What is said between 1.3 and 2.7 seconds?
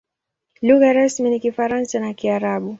Kifaransa na Kiarabu.